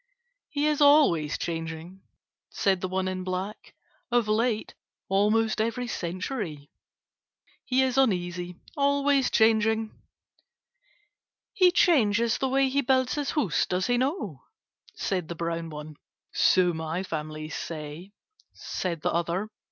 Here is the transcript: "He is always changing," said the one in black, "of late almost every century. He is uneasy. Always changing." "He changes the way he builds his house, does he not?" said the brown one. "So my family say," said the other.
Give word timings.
"He 0.49 0.65
is 0.65 0.81
always 0.81 1.37
changing," 1.37 2.01
said 2.49 2.81
the 2.81 2.87
one 2.87 3.07
in 3.07 3.23
black, 3.23 3.75
"of 4.09 4.27
late 4.27 4.73
almost 5.09 5.61
every 5.61 5.85
century. 5.85 6.71
He 7.65 7.83
is 7.83 7.99
uneasy. 7.99 8.55
Always 8.75 9.29
changing." 9.29 9.91
"He 11.53 11.69
changes 11.71 12.39
the 12.39 12.49
way 12.49 12.67
he 12.67 12.81
builds 12.81 13.13
his 13.13 13.29
house, 13.33 13.67
does 13.67 13.85
he 13.85 13.99
not?" 13.99 14.37
said 14.95 15.27
the 15.27 15.35
brown 15.35 15.69
one. 15.69 15.97
"So 16.33 16.73
my 16.73 17.03
family 17.03 17.49
say," 17.49 18.11
said 18.53 19.03
the 19.03 19.11
other. 19.11 19.51